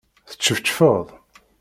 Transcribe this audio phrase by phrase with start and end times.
[0.29, 1.07] Teččefčfeḍ?